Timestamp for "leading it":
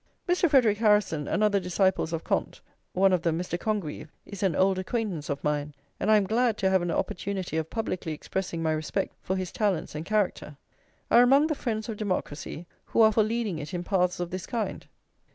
13.21-13.75